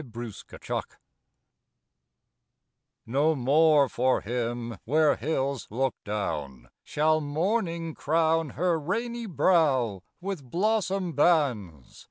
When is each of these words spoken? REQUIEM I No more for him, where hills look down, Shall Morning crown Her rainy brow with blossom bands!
REQUIEM 0.03 0.41
I 0.67 0.81
No 3.05 3.35
more 3.35 3.87
for 3.87 4.21
him, 4.21 4.79
where 4.83 5.15
hills 5.15 5.67
look 5.69 5.93
down, 6.03 6.69
Shall 6.83 7.21
Morning 7.21 7.93
crown 7.93 8.49
Her 8.57 8.79
rainy 8.79 9.27
brow 9.27 10.01
with 10.19 10.43
blossom 10.49 11.13
bands! 11.13 11.99